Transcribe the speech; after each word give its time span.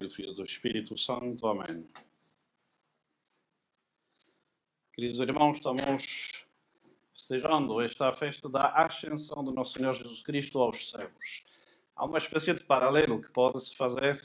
Pai, 0.00 0.08
do 0.08 0.10
Filho 0.10 0.32
e 0.32 0.34
do 0.34 0.42
Espírito 0.42 0.96
Santo. 0.96 1.46
Amém. 1.46 1.86
Queridos 4.92 5.20
irmãos, 5.20 5.56
estamos 5.56 6.46
festejando 7.12 7.80
esta 7.82 8.12
festa 8.12 8.48
da 8.48 8.68
ascensão 8.68 9.44
do 9.44 9.52
nosso 9.52 9.78
Senhor 9.78 9.92
Jesus 9.92 10.22
Cristo 10.22 10.58
aos 10.58 10.90
céus. 10.90 11.44
Há 11.94 12.06
uma 12.06 12.16
espécie 12.16 12.54
de 12.54 12.64
paralelo 12.64 13.20
que 13.20 13.30
pode-se 13.30 13.76
fazer 13.76 14.18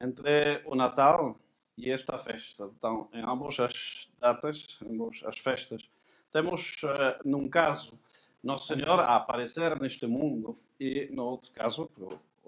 entre 0.00 0.62
o 0.66 0.74
Natal 0.74 1.40
e 1.76 1.90
esta 1.90 2.18
festa. 2.18 2.70
Então, 2.76 3.08
em 3.14 3.22
ambas 3.22 3.58
as 3.60 4.08
datas, 4.18 4.78
em 4.82 4.94
ambas 4.94 5.22
as 5.24 5.38
festas, 5.38 5.88
temos, 6.30 6.76
uh, 6.82 7.26
num 7.26 7.48
caso, 7.48 7.98
Nosso 8.42 8.66
Senhor 8.66 9.00
a 9.00 9.16
aparecer 9.16 9.80
neste 9.80 10.06
mundo 10.06 10.58
e, 10.78 11.08
no 11.10 11.24
outro 11.24 11.50
caso, 11.50 11.90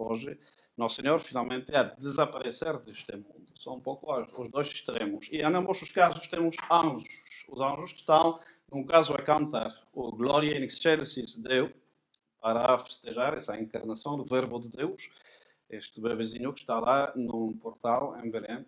hoje, 0.03 0.39
Nosso 0.77 1.01
Senhor 1.01 1.21
finalmente 1.21 1.75
a 1.75 1.83
desaparecer 1.83 2.79
deste 2.79 3.17
mundo. 3.17 3.53
São 3.59 3.77
um 3.77 3.81
pouco 3.81 4.13
os 4.39 4.49
dois 4.49 4.69
extremos. 4.69 5.29
E 5.31 5.39
em 5.39 5.45
ambos 5.45 5.83
os 5.83 5.93
casos 5.93 6.27
temos 6.27 6.57
anjos. 6.71 7.47
Os 7.49 7.61
anjos 7.61 7.93
que 7.93 8.01
estão, 8.01 8.39
num 8.71 8.85
caso, 8.85 9.13
a 9.13 9.23
cantar 9.23 9.73
o 9.93 10.13
Gloria 10.13 10.59
in 10.59 10.65
Excelsis 10.65 11.37
Deo, 11.37 11.73
para 12.41 12.79
festejar 12.79 13.35
essa 13.35 13.59
encarnação 13.61 14.17
do 14.17 14.25
Verbo 14.25 14.59
de 14.59 14.71
Deus, 14.71 15.11
este 15.69 16.01
bebezinho 16.01 16.53
que 16.53 16.61
está 16.61 16.81
lá 16.81 17.13
num 17.15 17.53
portal 17.59 18.19
em 18.25 18.31
Belém. 18.31 18.65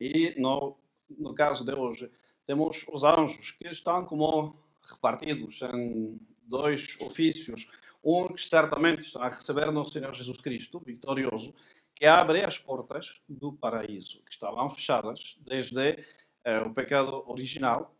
E 0.00 0.34
no, 0.40 0.76
no 1.10 1.34
caso 1.34 1.64
de 1.64 1.74
hoje, 1.74 2.10
temos 2.46 2.86
os 2.90 3.04
anjos 3.04 3.50
que 3.52 3.68
estão 3.68 4.04
como 4.06 4.56
repartidos 4.82 5.60
em 5.62 6.18
dois 6.42 6.96
ofícios 7.00 7.66
um 8.02 8.28
que 8.28 8.40
certamente 8.40 9.00
está 9.00 9.26
a 9.26 9.28
receber 9.28 9.70
nosso 9.70 9.92
Senhor 9.92 10.12
Jesus 10.12 10.40
Cristo, 10.40 10.82
vitorioso, 10.84 11.54
que 11.94 12.06
abre 12.06 12.44
as 12.44 12.58
portas 12.58 13.20
do 13.28 13.52
paraíso, 13.52 14.22
que 14.24 14.32
estavam 14.32 14.68
fechadas 14.70 15.36
desde 15.40 15.90
uh, 15.90 16.66
o 16.66 16.74
pecado 16.74 17.22
original, 17.26 17.94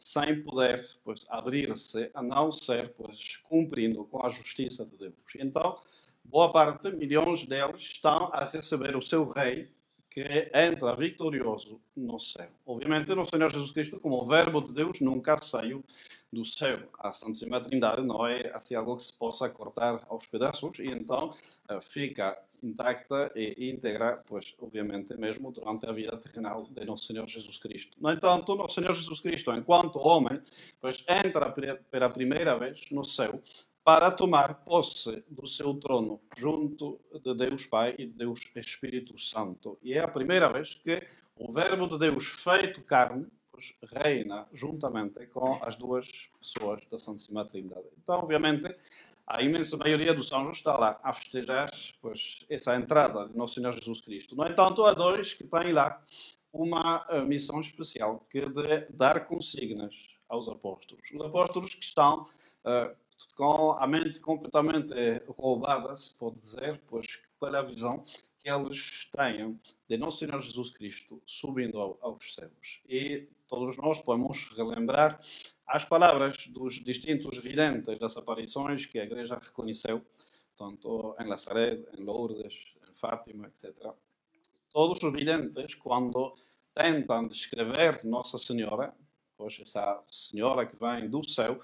sem 0.00 0.42
poder 0.42 0.84
pois, 1.04 1.20
abrir-se, 1.28 2.10
a 2.12 2.22
não 2.22 2.50
ser 2.50 2.92
pois, 2.94 3.36
cumprindo 3.38 4.04
com 4.06 4.24
a 4.24 4.28
justiça 4.28 4.84
de 4.84 4.96
Deus. 4.96 5.14
Então, 5.38 5.78
boa 6.24 6.50
parte, 6.50 6.90
milhões 6.90 7.46
deles, 7.46 7.82
estão 7.82 8.28
a 8.32 8.44
receber 8.44 8.96
o 8.96 9.02
seu 9.02 9.24
rei, 9.28 9.70
que 10.14 10.48
entra 10.54 10.94
vitorioso 10.94 11.80
no 11.96 12.20
céu. 12.20 12.48
Obviamente, 12.64 13.12
o 13.12 13.24
Senhor 13.24 13.50
Jesus 13.50 13.72
Cristo, 13.72 13.98
como 13.98 14.24
Verbo 14.24 14.62
de 14.62 14.72
Deus, 14.72 15.00
nunca 15.00 15.36
saiu 15.42 15.84
do 16.32 16.44
céu. 16.44 16.78
A 17.00 17.12
Santíssima 17.12 17.60
Trindade 17.60 18.06
não 18.06 18.24
é 18.24 18.48
assim 18.54 18.76
algo 18.76 18.94
que 18.94 19.02
se 19.02 19.12
possa 19.12 19.48
cortar 19.48 20.04
aos 20.06 20.24
pedaços 20.28 20.78
e 20.78 20.86
então 20.86 21.34
eh, 21.68 21.80
fica 21.80 22.38
intacta 22.62 23.32
e 23.34 23.70
íntegra, 23.70 24.22
pois, 24.24 24.54
obviamente, 24.60 25.16
mesmo 25.16 25.50
durante 25.50 25.84
a 25.84 25.92
vida 25.92 26.16
terrenal 26.16 26.64
de 26.70 26.84
Nosso 26.84 27.06
Senhor 27.06 27.28
Jesus 27.28 27.58
Cristo. 27.58 27.96
No 28.00 28.08
entanto, 28.12 28.54
Nosso 28.54 28.80
Senhor 28.80 28.94
Jesus 28.94 29.18
Cristo, 29.18 29.50
enquanto 29.50 29.98
homem, 29.98 30.40
pois, 30.80 31.04
entra 31.08 31.52
pela 31.90 32.08
primeira 32.08 32.56
vez 32.56 32.84
no 32.92 33.02
céu 33.02 33.42
para 33.84 34.10
tomar 34.10 34.64
posse 34.64 35.22
do 35.28 35.46
seu 35.46 35.74
trono 35.74 36.18
junto 36.34 36.98
de 37.22 37.34
Deus 37.34 37.66
Pai 37.66 37.94
e 37.98 38.06
de 38.06 38.14
Deus 38.14 38.50
Espírito 38.56 39.18
Santo. 39.18 39.78
E 39.82 39.92
é 39.92 40.00
a 40.00 40.08
primeira 40.08 40.50
vez 40.50 40.74
que 40.74 41.06
o 41.36 41.52
Verbo 41.52 41.86
de 41.86 41.98
Deus 41.98 42.24
feito 42.24 42.82
carne 42.82 43.26
pois, 43.52 43.74
reina 43.82 44.48
juntamente 44.54 45.26
com 45.26 45.58
as 45.62 45.76
duas 45.76 46.30
pessoas 46.40 46.80
da 46.90 46.98
Santíssima 46.98 47.44
Trindade. 47.44 47.86
Então, 48.02 48.20
obviamente, 48.20 48.74
a 49.26 49.42
imensa 49.42 49.76
maioria 49.76 50.14
dos 50.14 50.32
anjos 50.32 50.56
está 50.56 50.78
lá 50.78 50.98
a 51.02 51.12
festejar 51.12 51.70
pois, 52.00 52.40
essa 52.48 52.74
entrada 52.74 53.28
de 53.28 53.36
Nosso 53.36 53.54
Senhor 53.54 53.72
Jesus 53.74 54.00
Cristo. 54.00 54.34
No 54.34 54.46
entanto, 54.46 54.82
há 54.84 54.94
dois 54.94 55.34
que 55.34 55.44
têm 55.44 55.72
lá 55.72 56.02
uma 56.50 57.04
uh, 57.10 57.24
missão 57.26 57.60
especial, 57.60 58.26
que 58.30 58.38
é 58.38 58.48
de 58.48 58.92
dar 58.92 59.24
consignas 59.24 60.14
aos 60.28 60.48
apóstolos. 60.48 61.10
Os 61.12 61.20
apóstolos 61.20 61.74
que 61.74 61.84
estão 61.84 62.22
uh, 62.22 63.03
com 63.34 63.72
a 63.72 63.86
mente 63.86 64.20
completamente 64.20 64.94
roubada, 65.28 65.96
se 65.96 66.14
pode 66.14 66.40
dizer, 66.40 66.80
pois 66.86 67.06
pela 67.40 67.62
visão 67.62 68.04
que 68.38 68.50
eles 68.50 69.08
têm 69.10 69.58
de 69.88 69.96
Nosso 69.96 70.18
Senhor 70.18 70.38
Jesus 70.40 70.70
Cristo 70.70 71.22
subindo 71.24 71.78
aos 72.00 72.34
céus. 72.34 72.82
E 72.86 73.28
todos 73.48 73.76
nós 73.78 74.00
podemos 74.00 74.50
relembrar 74.56 75.20
as 75.66 75.84
palavras 75.84 76.46
dos 76.48 76.74
distintos 76.74 77.38
videntes 77.38 77.98
das 77.98 78.16
aparições 78.16 78.84
que 78.84 78.98
a 78.98 79.04
Igreja 79.04 79.40
reconheceu, 79.42 80.04
tanto 80.56 81.16
em 81.18 81.26
Nazaré, 81.26 81.82
em 81.96 82.02
Lourdes, 82.02 82.76
em 82.88 82.94
Fátima, 82.94 83.46
etc. 83.46 83.74
Todos 84.70 85.02
os 85.02 85.12
videntes, 85.12 85.74
quando 85.74 86.34
tentam 86.74 87.26
descrever 87.26 88.04
Nossa 88.04 88.36
Senhora, 88.36 88.94
pois 89.36 89.58
essa 89.60 90.02
Senhora 90.06 90.66
que 90.66 90.76
vem 90.76 91.08
do 91.08 91.26
céu, 91.28 91.58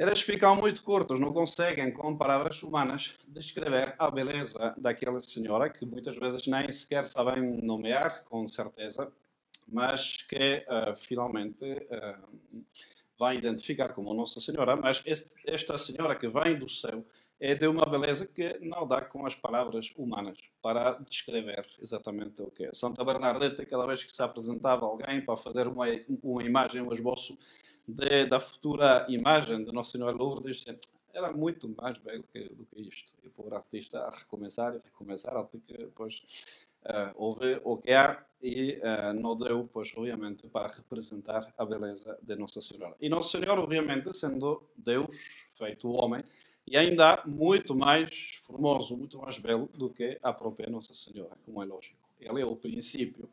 eles 0.00 0.22
ficam 0.22 0.56
muito 0.56 0.82
curtos, 0.82 1.20
não 1.20 1.30
conseguem, 1.30 1.92
com 1.92 2.16
palavras 2.16 2.62
humanas, 2.62 3.18
descrever 3.28 3.94
a 3.98 4.10
beleza 4.10 4.74
daquela 4.78 5.20
senhora 5.20 5.68
que 5.68 5.84
muitas 5.84 6.16
vezes 6.16 6.46
nem 6.46 6.72
sequer 6.72 7.04
sabem 7.04 7.42
nomear, 7.62 8.24
com 8.24 8.48
certeza, 8.48 9.12
mas 9.68 10.22
que 10.22 10.64
uh, 10.66 10.96
finalmente 10.96 11.66
uh, 11.66 12.64
vai 13.18 13.36
identificar 13.36 13.90
como 13.90 14.14
Nossa 14.14 14.40
Senhora. 14.40 14.74
Mas 14.74 15.02
este, 15.04 15.34
esta 15.46 15.76
senhora 15.76 16.16
que 16.16 16.28
vem 16.28 16.58
do 16.58 16.66
céu 16.66 17.04
é 17.38 17.54
de 17.54 17.66
uma 17.66 17.84
beleza 17.84 18.26
que 18.26 18.58
não 18.58 18.86
dá 18.86 19.02
com 19.02 19.26
as 19.26 19.34
palavras 19.34 19.92
humanas 19.98 20.38
para 20.62 20.92
descrever 21.06 21.66
exatamente 21.78 22.40
o 22.40 22.50
que 22.50 22.64
é. 22.64 22.70
Santa 22.72 23.04
Bernadette, 23.04 23.66
cada 23.66 23.86
vez 23.86 24.02
que 24.02 24.16
se 24.16 24.22
apresentava 24.22 24.86
alguém 24.86 25.22
para 25.22 25.36
fazer 25.36 25.68
uma, 25.68 25.84
uma 26.22 26.42
imagem, 26.42 26.80
um 26.80 26.90
esboço 26.90 27.38
de, 27.90 28.26
da 28.26 28.40
futura 28.40 29.06
imagem 29.08 29.64
de 29.64 29.72
Nossa 29.72 29.92
Senhora 29.92 30.16
Lourdes, 30.16 30.64
era 31.12 31.32
muito 31.32 31.68
mais 31.80 31.98
belo 31.98 32.24
que, 32.32 32.48
do 32.50 32.64
que 32.66 32.80
isto. 32.80 33.12
E 33.22 33.28
o 33.28 33.30
pobre 33.30 33.54
artista 33.54 33.98
a 33.98 34.10
recomeçar 34.10 34.74
e 34.74 34.78
recomeçar 34.78 35.36
até 35.36 35.58
que 35.58 35.76
depois 35.76 36.22
uh, 36.84 37.12
houve 37.14 37.60
o 37.64 37.76
que 37.76 37.92
há 37.92 38.24
e 38.42 38.78
uh, 38.78 39.12
não 39.12 39.36
deu, 39.36 39.68
pois, 39.72 39.92
obviamente, 39.96 40.46
para 40.46 40.68
representar 40.68 41.52
a 41.56 41.64
beleza 41.64 42.18
de 42.22 42.36
Nossa 42.36 42.60
Senhora. 42.60 42.94
E 43.00 43.08
Nossa 43.08 43.38
Senhora, 43.38 43.60
obviamente, 43.60 44.16
sendo 44.16 44.62
Deus 44.76 45.14
feito 45.52 45.90
homem, 45.90 46.24
e 46.66 46.76
ainda 46.76 47.22
muito 47.26 47.74
mais 47.74 48.38
formoso, 48.42 48.96
muito 48.96 49.18
mais 49.18 49.38
belo 49.38 49.68
do 49.74 49.90
que 49.90 50.18
a 50.22 50.32
própria 50.32 50.70
Nossa 50.70 50.94
Senhora, 50.94 51.36
como 51.44 51.62
é 51.62 51.66
lógico. 51.66 51.98
Ele 52.20 52.40
é 52.40 52.44
o 52.44 52.54
princípio 52.54 53.28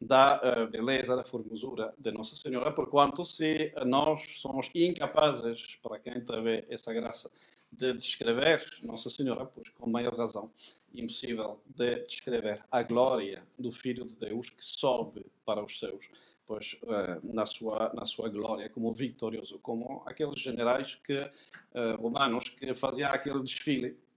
da 0.00 0.40
uh, 0.40 0.70
beleza, 0.70 1.16
da 1.16 1.24
formosura 1.24 1.94
de 1.98 2.10
Nossa 2.12 2.36
Senhora, 2.36 2.72
porquanto 2.72 3.24
se 3.24 3.72
nós 3.86 4.40
somos 4.40 4.70
incapazes, 4.74 5.76
para 5.82 5.98
quem 5.98 6.20
teve 6.20 6.64
essa 6.68 6.92
graça, 6.92 7.30
de 7.70 7.92
descrever 7.92 8.64
Nossa 8.82 9.10
Senhora, 9.10 9.44
pois 9.44 9.68
com 9.70 9.90
maior 9.90 10.14
razão, 10.14 10.50
impossível 10.94 11.60
de 11.66 12.02
descrever 12.02 12.64
a 12.70 12.82
glória 12.82 13.46
do 13.58 13.70
Filho 13.72 14.06
de 14.06 14.16
Deus 14.16 14.50
que 14.50 14.64
sobe 14.64 15.26
para 15.44 15.62
os 15.62 15.78
céus, 15.78 16.08
pois 16.46 16.78
uh, 16.84 17.20
na 17.34 17.44
sua 17.44 17.92
na 17.94 18.06
sua 18.06 18.28
glória 18.28 18.70
como 18.70 18.92
vitorioso, 18.92 19.58
como 19.58 20.02
aqueles 20.06 20.40
generais 20.40 20.94
que 20.94 21.18
uh, 21.18 22.00
romanos 22.00 22.48
que 22.48 22.74
faziam 22.74 23.10
aquele 23.10 23.42
desfile 23.42 23.88
eh, 23.88 24.07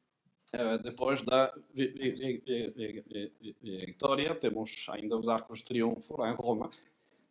depois 0.83 1.21
da 1.21 1.53
vitória, 3.61 4.35
temos 4.35 4.85
ainda 4.89 5.17
os 5.17 5.27
arcos 5.27 5.59
de 5.59 5.63
triunfo 5.65 6.25
em 6.25 6.35
Roma, 6.35 6.69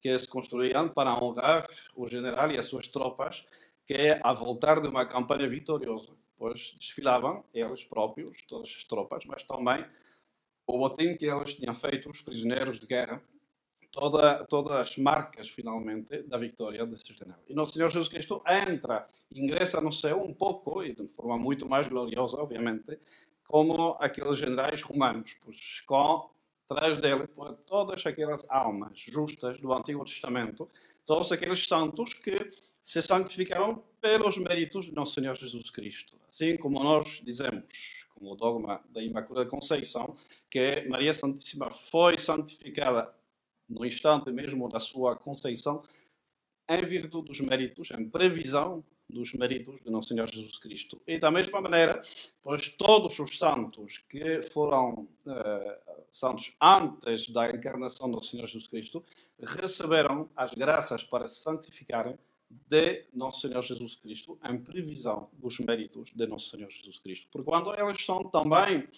que 0.00 0.18
se 0.18 0.28
construíam 0.28 0.88
para 0.88 1.22
honrar 1.22 1.66
o 1.94 2.08
general 2.08 2.50
e 2.50 2.58
as 2.58 2.64
suas 2.66 2.88
tropas, 2.88 3.44
que 3.86 4.18
a 4.22 4.32
voltar 4.32 4.80
de 4.80 4.88
uma 4.88 5.04
campanha 5.04 5.48
vitoriosa, 5.48 6.08
pois 6.36 6.72
desfilavam 6.78 7.44
eles 7.52 7.84
próprios, 7.84 8.40
todas 8.48 8.70
as 8.70 8.84
tropas, 8.84 9.24
mas 9.26 9.42
também 9.42 9.84
o 10.66 10.78
botim 10.78 11.16
que 11.16 11.26
eles 11.26 11.54
tinham 11.54 11.74
feito, 11.74 12.08
os 12.08 12.22
prisioneiros 12.22 12.80
de 12.80 12.86
guerra, 12.86 13.22
toda, 13.90 14.44
todas 14.46 14.72
as 14.72 14.96
marcas, 14.96 15.48
finalmente, 15.48 16.22
da 16.22 16.38
vitória 16.38 16.84
desse 16.86 17.12
general. 17.12 17.40
E 17.48 17.54
nosso 17.54 17.72
Senhor 17.72 17.90
Jesus 17.90 18.08
Cristo 18.08 18.42
entra, 18.46 19.06
ingressa 19.32 19.80
no 19.80 19.92
céu 19.92 20.22
um 20.22 20.32
pouco, 20.32 20.82
e 20.82 20.94
de 20.94 21.06
forma 21.08 21.38
muito 21.38 21.68
mais 21.68 21.88
gloriosa, 21.88 22.36
obviamente, 22.36 22.98
como 23.46 23.96
aqueles 23.98 24.38
generais 24.38 24.82
romanos, 24.82 25.36
pois 25.44 25.80
com 25.86 26.30
atrás 26.68 26.98
dele 26.98 27.26
todas 27.66 28.06
aquelas 28.06 28.48
almas 28.48 28.92
justas 28.96 29.60
do 29.60 29.72
Antigo 29.72 30.04
Testamento, 30.04 30.68
todos 31.04 31.32
aqueles 31.32 31.66
santos 31.66 32.14
que 32.14 32.52
se 32.80 33.02
santificaram 33.02 33.82
pelos 34.00 34.38
méritos 34.38 34.86
de 34.86 34.94
nosso 34.94 35.14
Senhor 35.14 35.36
Jesus 35.36 35.68
Cristo. 35.70 36.16
Assim 36.28 36.56
como 36.56 36.82
nós 36.82 37.20
dizemos, 37.24 38.06
como 38.14 38.32
o 38.32 38.36
dogma 38.36 38.80
da 38.88 39.02
Imaculada 39.02 39.50
Conceição, 39.50 40.14
que 40.48 40.86
Maria 40.88 41.12
Santíssima 41.12 41.70
foi 41.70 42.16
santificada 42.18 43.12
no 43.70 43.86
instante 43.86 44.30
mesmo 44.32 44.68
da 44.68 44.80
sua 44.80 45.16
conceição, 45.16 45.82
em 46.68 46.84
virtude 46.84 47.28
dos 47.28 47.40
méritos, 47.40 47.90
em 47.92 48.08
previsão 48.08 48.84
dos 49.08 49.32
méritos 49.34 49.80
de 49.80 49.90
Nosso 49.90 50.08
Senhor 50.08 50.28
Jesus 50.28 50.58
Cristo. 50.58 51.00
E 51.06 51.18
da 51.18 51.30
mesma 51.30 51.60
maneira, 51.60 52.00
pois 52.42 52.68
todos 52.68 53.18
os 53.18 53.38
santos 53.38 53.98
que 53.98 54.42
foram 54.42 55.08
uh, 55.26 56.04
santos 56.10 56.56
antes 56.60 57.28
da 57.28 57.50
encarnação 57.50 58.10
do 58.10 58.22
Senhor 58.22 58.46
Jesus 58.46 58.68
Cristo 58.68 59.04
receberam 59.38 60.28
as 60.36 60.52
graças 60.52 61.02
para 61.02 61.26
se 61.26 61.42
santificarem 61.42 62.16
de 62.48 63.06
Nosso 63.12 63.48
Senhor 63.48 63.62
Jesus 63.62 63.94
Cristo, 63.96 64.38
em 64.44 64.58
previsão 64.58 65.28
dos 65.32 65.58
méritos 65.60 66.10
de 66.14 66.26
Nosso 66.26 66.50
Senhor 66.50 66.70
Jesus 66.70 66.98
Cristo. 66.98 67.28
Porque 67.30 67.50
quando 67.50 67.72
eles 67.74 68.04
são 68.04 68.24
também 68.24 68.88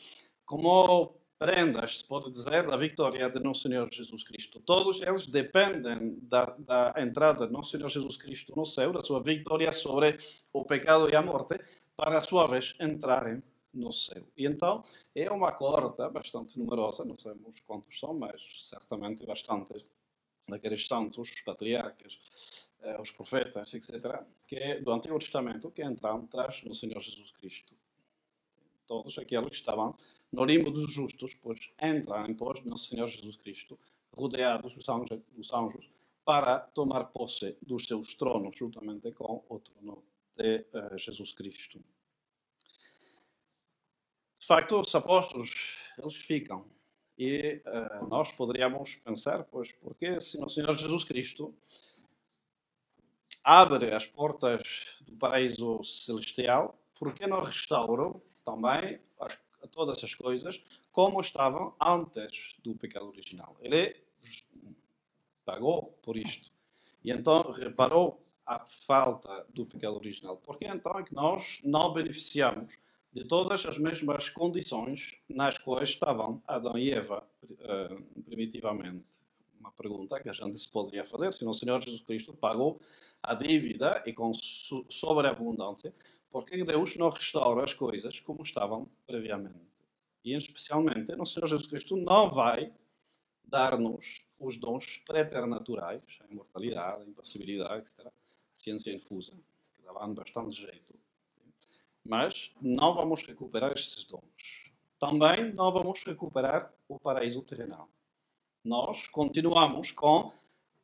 como 0.44 1.21
prendas, 1.42 1.98
se 1.98 2.04
pode 2.04 2.30
dizer, 2.30 2.68
da 2.68 2.76
vitória 2.76 3.28
de 3.28 3.40
Nosso 3.40 3.62
Senhor 3.62 3.88
Jesus 3.92 4.22
Cristo. 4.22 4.60
Todos 4.60 5.02
eles 5.02 5.26
dependem 5.26 6.16
da, 6.22 6.44
da 6.60 6.94
entrada 6.98 7.48
de 7.48 7.52
Nosso 7.52 7.72
Senhor 7.72 7.88
Jesus 7.88 8.16
Cristo 8.16 8.52
no 8.56 8.64
céu, 8.64 8.92
da 8.92 9.00
sua 9.00 9.20
vitória 9.20 9.72
sobre 9.72 10.18
o 10.52 10.64
pecado 10.64 11.10
e 11.10 11.16
a 11.16 11.20
morte, 11.20 11.58
para, 11.96 12.18
a 12.18 12.22
sua 12.22 12.46
vez, 12.46 12.76
entrarem 12.80 13.42
no 13.74 13.92
céu. 13.92 14.22
E 14.36 14.46
então 14.46 14.84
é 15.16 15.28
uma 15.32 15.50
corda 15.50 16.08
bastante 16.08 16.56
numerosa, 16.56 17.04
não 17.04 17.16
sabemos 17.16 17.58
quantos 17.66 17.98
são, 17.98 18.14
mas 18.14 18.40
certamente 18.54 19.26
bastante 19.26 19.84
daqueles 20.46 20.86
santos, 20.86 21.32
os 21.32 21.40
patriarcas, 21.40 22.70
eh, 22.82 23.00
os 23.00 23.10
profetas, 23.10 23.74
etc., 23.74 24.22
que 24.46 24.54
é 24.54 24.80
do 24.80 24.92
Antigo 24.92 25.18
Testamento 25.18 25.72
que 25.72 25.84
entram 25.84 26.18
atrás 26.18 26.62
no 26.62 26.72
Senhor 26.74 27.00
Jesus 27.00 27.32
Cristo. 27.32 27.74
Todos 28.86 29.18
aqueles 29.18 29.48
que 29.48 29.56
estavam 29.56 29.96
no 30.32 30.44
limbo 30.44 30.70
dos 30.70 30.90
justos, 30.90 31.34
pois 31.34 31.70
entram 31.80 32.26
em 32.26 32.34
pós 32.34 32.64
no 32.64 32.76
Senhor 32.76 33.06
Jesus 33.06 33.36
Cristo, 33.36 33.78
rodeados 34.12 34.74
dos 34.74 34.88
anjos, 34.88 35.20
dos 35.30 35.52
anjos, 35.52 35.90
para 36.24 36.58
tomar 36.58 37.04
posse 37.04 37.56
dos 37.60 37.86
seus 37.86 38.14
tronos, 38.14 38.56
juntamente 38.56 39.12
com 39.12 39.44
o 39.48 39.58
trono 39.58 40.02
de 40.36 40.64
uh, 40.72 40.96
Jesus 40.96 41.32
Cristo. 41.32 41.78
De 44.38 44.46
facto, 44.46 44.80
os 44.80 44.94
apóstolos, 44.94 45.78
eles 45.98 46.16
ficam. 46.16 46.64
E 47.18 47.62
uh, 47.66 48.06
nós 48.08 48.32
poderíamos 48.32 48.94
pensar, 48.96 49.44
pois, 49.44 49.72
porque 49.72 50.20
se 50.20 50.42
o 50.42 50.48
Senhor 50.48 50.76
Jesus 50.76 51.04
Cristo 51.04 51.54
abre 53.44 53.92
as 53.92 54.06
portas 54.06 54.96
do 55.02 55.16
paraíso 55.16 55.82
celestial, 55.84 56.78
por 56.98 57.12
que 57.12 57.26
não 57.26 57.42
restaura 57.42 58.14
também 58.44 59.00
todas 59.68 59.98
essas 59.98 60.14
coisas 60.14 60.62
como 60.90 61.20
estavam 61.20 61.74
antes 61.80 62.56
do 62.62 62.74
pecado 62.74 63.06
original. 63.06 63.56
Ele 63.60 63.96
pagou 65.44 65.98
por 66.02 66.16
isto. 66.16 66.50
E 67.04 67.10
então 67.10 67.50
reparou 67.50 68.20
a 68.46 68.64
falta 68.66 69.46
do 69.52 69.66
pecado 69.66 69.96
original. 69.96 70.36
Porque 70.38 70.66
então 70.66 70.98
é 70.98 71.02
que 71.02 71.14
nós 71.14 71.60
não 71.64 71.92
beneficiamos 71.92 72.78
de 73.12 73.24
todas 73.24 73.66
as 73.66 73.78
mesmas 73.78 74.28
condições 74.28 75.14
nas 75.28 75.58
quais 75.58 75.90
estavam 75.90 76.42
Adão 76.46 76.78
e 76.78 76.90
Eva 76.90 77.26
uh, 77.42 78.22
primitivamente? 78.22 79.22
Uma 79.60 79.70
pergunta 79.72 80.20
que 80.20 80.28
a 80.28 80.32
gente 80.32 80.58
se 80.58 80.68
poderia 80.68 81.04
fazer. 81.04 81.32
Se 81.32 81.44
o 81.44 81.54
Senhor 81.54 81.80
Jesus 81.80 82.02
Cristo 82.02 82.32
pagou 82.32 82.80
a 83.22 83.34
dívida 83.34 84.02
e 84.06 84.12
com 84.12 84.32
sobreabundância, 84.34 85.94
por 86.32 86.46
que 86.46 86.64
Deus 86.64 86.96
não 86.96 87.10
restaura 87.10 87.62
as 87.62 87.74
coisas 87.74 88.18
como 88.18 88.42
estavam 88.42 88.88
previamente? 89.06 89.60
E 90.24 90.34
especialmente, 90.34 91.12
o 91.12 91.26
Senhor 91.26 91.46
Jesus 91.46 91.66
Cristo 91.66 91.94
não 91.94 92.30
vai 92.30 92.72
dar-nos 93.44 94.24
os 94.38 94.56
dons 94.56 95.02
preternaturais, 95.06 96.02
a 96.20 96.32
imortalidade, 96.32 97.02
a 97.02 97.06
impassibilidade, 97.06 97.82
etc., 97.82 98.06
a 98.06 98.12
ciência 98.54 98.92
infusa, 98.92 99.34
que 99.74 99.82
dava 99.82 100.06
bastante 100.08 100.56
jeito. 100.56 100.94
Mas 102.02 102.52
não 102.60 102.94
vamos 102.94 103.22
recuperar 103.22 103.72
estes 103.72 104.04
dons. 104.04 104.72
Também 104.98 105.52
não 105.52 105.70
vamos 105.70 106.02
recuperar 106.02 106.72
o 106.88 106.98
paraíso 106.98 107.42
terrenal. 107.42 107.90
Nós 108.64 109.06
continuamos 109.06 109.90
com 109.90 110.32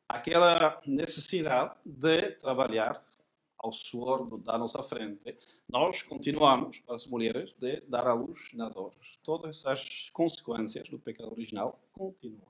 aquela 0.07 0.79
necessidade 0.85 1.75
de 1.85 2.31
trabalhar 2.33 3.03
ao 3.59 3.71
suor 3.71 4.25
da 4.39 4.57
nossa 4.57 4.81
frente, 4.81 5.37
nós 5.67 6.01
continuamos, 6.01 6.79
para 6.79 6.95
as 6.95 7.05
mulheres, 7.05 7.53
de 7.59 7.81
dar 7.81 8.07
à 8.07 8.13
luz 8.13 8.49
na 8.53 8.69
dor. 8.69 8.93
Todas 9.23 9.65
as 9.65 10.09
consequências 10.11 10.89
do 10.89 10.97
pecado 10.97 11.31
original 11.31 11.79
continuam. 11.91 12.49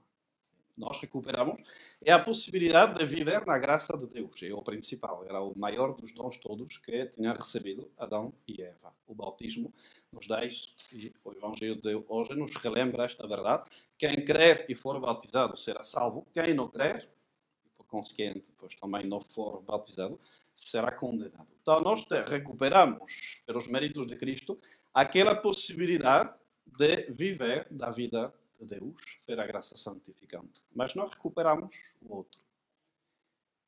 Nós 0.79 0.97
recuperamos 1.01 1.61
é 2.01 2.13
a 2.13 2.23
possibilidade 2.23 2.97
de 2.97 3.06
viver 3.06 3.45
na 3.45 3.57
graça 3.57 3.97
de 3.97 4.07
Deus. 4.07 4.41
É 4.41 4.53
o 4.53 4.61
principal, 4.61 5.25
era 5.27 5.41
o 5.41 5.53
maior 5.59 5.94
dos 5.94 6.13
dons 6.13 6.38
todos 6.38 6.77
que 6.77 7.06
tinha 7.07 7.33
recebido 7.33 7.91
Adão 7.97 8.31
e 8.47 8.62
Eva. 8.62 8.94
O 9.05 9.13
bautismo 9.13 9.73
nos 10.09 10.25
dá 10.25 10.45
isso 10.45 10.73
e 10.94 11.13
o 11.25 11.33
Evangelho 11.33 11.75
de 11.75 12.01
hoje 12.07 12.33
nos 12.33 12.55
relembra 12.55 13.03
esta 13.03 13.27
verdade. 13.27 13.69
Quem 13.97 14.23
crer 14.23 14.65
e 14.69 14.73
for 14.73 14.97
batizado 15.01 15.57
será 15.57 15.83
salvo. 15.83 16.25
Quem 16.33 16.53
não 16.53 16.69
crer, 16.69 17.09
e 17.65 17.69
por 17.71 17.85
consequente, 17.85 18.53
pois 18.57 18.73
também 18.75 19.05
não 19.05 19.19
for 19.19 19.62
batizado, 19.62 20.17
será 20.59 20.91
condenado. 20.91 21.53
Então, 21.61 21.81
nós 21.81 22.06
recuperamos, 22.27 23.41
pelos 23.45 23.67
méritos 23.67 24.06
de 24.07 24.15
Cristo, 24.15 24.59
aquela 24.94 25.35
possibilidade 25.35 26.33
de 26.65 27.11
viver 27.11 27.67
da 27.71 27.91
vida 27.91 28.33
de 28.59 28.65
Deus 28.65 29.19
pela 29.25 29.45
graça 29.45 29.77
santificante. 29.77 30.61
Mas 30.73 30.95
nós 30.95 31.11
recuperamos 31.11 31.75
o 32.01 32.15
outro. 32.15 32.39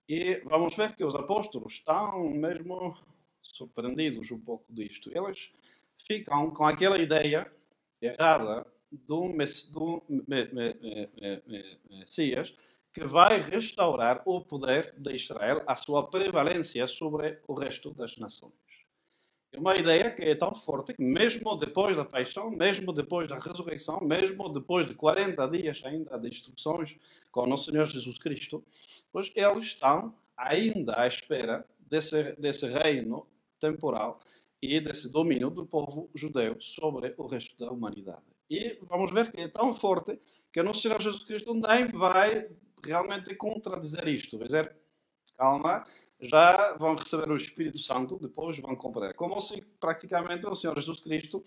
E 0.08 0.42
vamos 0.46 0.76
ver 0.76 0.96
que 0.96 1.04
os 1.04 1.16
apóstolos 1.16 1.74
estão 1.74 2.30
mesmo 2.30 2.98
surpreendidos 3.42 4.30
um 4.32 4.40
pouco 4.40 4.72
disto. 4.74 5.10
Eles 5.16 5.52
ficam 5.98 6.52
com 6.52 6.66
aquela 6.66 6.98
ideia 6.98 7.52
errada 8.02 8.66
do 8.92 9.30
Messias 11.88 12.54
que 12.94 13.06
vai 13.06 13.40
restaurar 13.40 14.22
o 14.26 14.42
poder 14.42 14.94
de 14.98 15.16
Israel, 15.16 15.64
a 15.66 15.76
sua 15.76 16.10
prevalência 16.10 16.86
sobre 16.88 17.40
o 17.48 17.54
resto 17.54 17.94
das 17.94 18.18
nações. 18.18 18.54
É 19.54 19.60
uma 19.60 19.76
ideia 19.76 20.10
que 20.12 20.22
é 20.22 20.34
tão 20.34 20.56
forte 20.56 20.94
que, 20.94 21.04
mesmo 21.04 21.56
depois 21.58 21.96
da 21.96 22.06
paixão, 22.06 22.50
mesmo 22.50 22.94
depois 22.94 23.28
da 23.28 23.38
ressurreição, 23.38 24.00
mesmo 24.02 24.48
depois 24.50 24.86
de 24.86 24.94
40 24.94 25.46
dias 25.50 25.82
ainda 25.84 26.18
de 26.18 26.30
instruções 26.30 26.98
com 27.30 27.42
o 27.42 27.48
nosso 27.48 27.70
Senhor 27.70 27.86
Jesus 27.86 28.18
Cristo, 28.18 28.64
pois 29.12 29.32
eles 29.36 29.68
estão 29.68 30.16
ainda 30.38 30.98
à 30.98 31.06
espera 31.06 31.66
desse, 31.80 32.34
desse 32.40 32.66
reino 32.68 33.28
temporal 33.60 34.20
e 34.62 34.80
desse 34.80 35.12
domínio 35.12 35.50
do 35.50 35.66
povo 35.66 36.10
judeu 36.16 36.56
sobre 36.62 37.14
o 37.18 37.28
resto 37.28 37.58
da 37.58 37.72
humanidade. 37.72 38.24
E 38.50 38.78
vamos 38.84 39.12
ver 39.12 39.32
que 39.32 39.42
é 39.42 39.48
tão 39.48 39.74
forte 39.74 40.18
que 40.52 40.60
o 40.60 40.64
nosso 40.64 40.82
Senhor 40.82 41.02
Jesus 41.02 41.24
Cristo 41.24 41.54
nem 41.54 41.88
vai 41.88 42.50
realmente 42.84 43.36
contradizer 43.36 44.08
isto. 44.08 44.38
Dizer, 44.38 44.76
calma, 45.38 45.84
já 46.20 46.74
vão 46.78 46.96
receber 46.96 47.30
o 47.32 47.36
Espírito 47.36 47.80
Santo, 47.80 48.20
depois 48.20 48.60
vão 48.60 48.76
compreender. 48.76 49.16
Como 49.16 49.40
se 49.40 49.62
praticamente 49.80 50.46
o 50.46 50.56
Senhor 50.56 50.76
Jesus 50.76 51.02
Cristo, 51.02 51.44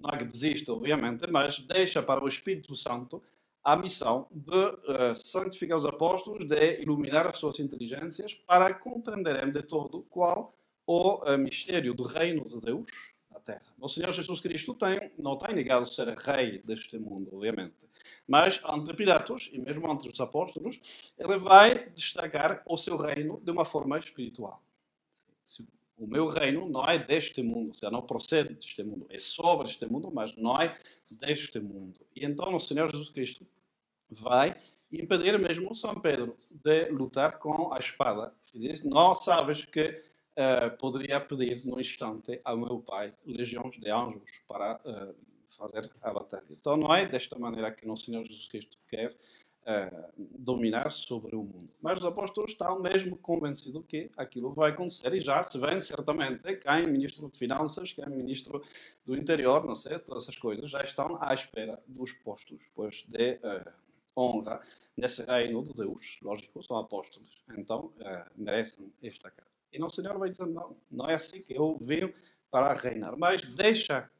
não 0.00 0.10
é 0.10 0.16
que 0.16 0.24
desiste, 0.24 0.70
obviamente, 0.70 1.30
mas 1.30 1.58
deixa 1.58 2.02
para 2.02 2.22
o 2.22 2.28
Espírito 2.28 2.74
Santo 2.74 3.22
a 3.62 3.76
missão 3.76 4.28
de 4.30 4.54
uh, 4.54 5.16
santificar 5.16 5.76
os 5.76 5.84
apóstolos, 5.84 6.44
de 6.44 6.80
iluminar 6.80 7.26
as 7.26 7.38
suas 7.38 7.58
inteligências 7.58 8.32
para 8.32 8.72
compreenderem 8.72 9.50
de 9.50 9.62
todo 9.62 10.02
qual 10.04 10.54
o 10.86 11.16
uh, 11.24 11.36
mistério 11.36 11.92
do 11.92 12.04
reino 12.04 12.44
de 12.46 12.60
Deus 12.60 12.86
terra. 13.40 13.62
O 13.78 13.88
Senhor 13.88 14.12
Jesus 14.12 14.40
Cristo 14.40 14.74
tem, 14.74 15.10
não 15.18 15.36
tem 15.36 15.54
negado 15.54 15.86
ser 15.86 16.08
rei 16.16 16.58
deste 16.58 16.98
mundo, 16.98 17.30
obviamente. 17.32 17.74
Mas 18.26 18.60
ante 18.64 18.92
Pilatos, 18.94 19.50
e 19.52 19.58
mesmo 19.58 19.90
entre 19.90 20.10
os 20.10 20.20
apóstolos, 20.20 20.80
ele 21.18 21.38
vai 21.38 21.88
destacar 21.90 22.62
o 22.66 22.76
seu 22.76 22.96
reino 22.96 23.40
de 23.42 23.50
uma 23.50 23.64
forma 23.64 23.98
espiritual. 23.98 24.62
O 25.96 26.06
meu 26.06 26.26
reino 26.26 26.68
não 26.68 26.84
é 26.84 26.98
deste 26.98 27.42
mundo, 27.42 27.68
ou 27.68 27.74
seja, 27.74 27.90
não 27.90 28.02
procede 28.02 28.54
deste 28.54 28.82
mundo. 28.82 29.06
É 29.08 29.18
sobre 29.18 29.68
este 29.68 29.86
mundo, 29.86 30.10
mas 30.12 30.36
não 30.36 30.60
é 30.60 30.76
deste 31.10 31.58
mundo. 31.58 32.00
E 32.14 32.24
então 32.24 32.54
o 32.54 32.60
Senhor 32.60 32.90
Jesus 32.90 33.08
Cristo 33.08 33.46
vai 34.10 34.54
impedir 34.92 35.38
mesmo 35.38 35.74
São 35.74 35.94
Pedro 35.94 36.36
de 36.50 36.90
lutar 36.90 37.38
com 37.38 37.72
a 37.72 37.78
espada. 37.78 38.34
E 38.52 38.58
diz: 38.58 38.82
Não 38.84 39.16
sabes 39.16 39.64
que 39.64 40.02
uh, 40.36 40.76
poderia 40.76 41.20
pedir 41.20 41.64
no 41.64 41.80
instante 41.80 42.40
ao 42.44 42.56
meu 42.56 42.78
pai 42.80 43.12
legiões 43.24 43.78
de 43.78 43.90
anjos 43.90 44.40
para 44.46 44.80
uh, 44.84 45.14
fazer 45.48 45.90
a 46.02 46.12
batalha. 46.12 46.46
Então 46.50 46.76
não 46.76 46.94
é 46.94 47.06
desta 47.06 47.38
maneira 47.38 47.72
que 47.72 47.88
o 47.88 47.96
Senhor 47.96 48.24
Jesus 48.24 48.46
Cristo 48.46 48.76
quer 48.86 49.10
uh, 49.10 50.12
dominar 50.38 50.90
sobre 50.90 51.34
o 51.34 51.42
mundo. 51.42 51.70
Mas 51.80 51.98
os 51.98 52.04
apóstolos 52.04 52.50
estão 52.50 52.80
mesmo 52.80 53.16
convencidos 53.16 53.82
que 53.88 54.10
aquilo 54.16 54.52
vai 54.52 54.70
acontecer 54.70 55.12
e 55.14 55.20
já 55.20 55.42
se 55.42 55.58
vê 55.58 55.80
certamente 55.80 56.56
quem 56.56 56.86
ministro 56.86 57.30
de 57.30 57.38
Finanças, 57.38 57.92
quem 57.92 58.08
ministro 58.08 58.62
do 59.04 59.16
Interior, 59.16 59.64
não 59.64 59.74
sei, 59.74 59.98
todas 59.98 60.24
essas 60.24 60.36
coisas 60.36 60.68
já 60.68 60.82
estão 60.82 61.18
à 61.20 61.32
espera 61.32 61.82
dos 61.86 62.12
postos, 62.12 62.68
pois 62.74 63.04
de 63.08 63.40
honra 64.16 64.60
nesse 64.96 65.22
reino 65.24 65.62
de 65.62 65.74
Deus. 65.74 66.18
Lógico, 66.22 66.62
são 66.62 66.76
apóstolos, 66.76 67.42
então 67.56 67.92
merecem 68.36 68.90
esta 69.02 69.30
cara. 69.30 69.55
E 69.76 69.78
Nosso 69.78 70.00
Senhor 70.00 70.18
vai 70.18 70.30
dizer: 70.30 70.46
não, 70.46 70.76
não 70.90 71.06
é 71.06 71.14
assim 71.14 71.42
que 71.42 71.54
eu 71.54 71.78
venho 71.80 72.12
para 72.50 72.72
reinar. 72.72 73.16
Mas 73.16 73.42
deixa 73.42 74.10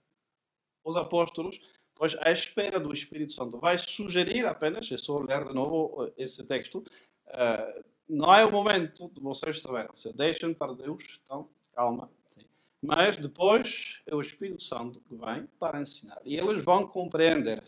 os 0.84 0.96
apóstolos, 0.96 1.58
pois 1.94 2.14
à 2.20 2.30
espera 2.30 2.78
do 2.78 2.92
Espírito 2.92 3.32
Santo. 3.32 3.58
Vai 3.58 3.78
sugerir 3.78 4.46
apenas, 4.46 4.90
é 4.92 4.98
só 4.98 5.18
ler 5.18 5.44
de 5.44 5.54
novo 5.54 6.12
esse 6.16 6.44
texto, 6.44 6.84
uh, 7.28 7.84
não 8.08 8.32
é 8.34 8.44
o 8.44 8.52
momento 8.52 9.08
de 9.08 9.20
vocês 9.20 9.60
saberem. 9.60 9.90
Se 9.94 10.12
deixem 10.12 10.52
para 10.54 10.74
Deus, 10.74 11.20
então 11.22 11.48
calma. 11.74 12.10
Sim. 12.26 12.44
Mas 12.82 13.16
depois 13.16 14.02
é 14.06 14.14
o 14.14 14.20
Espírito 14.20 14.62
Santo 14.62 15.00
que 15.00 15.16
vem 15.16 15.48
para 15.58 15.80
ensinar. 15.80 16.20
E 16.24 16.36
eles 16.36 16.62
vão 16.62 16.86
compreender, 16.86 17.62